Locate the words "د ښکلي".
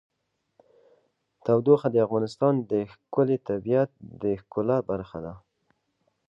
2.71-3.37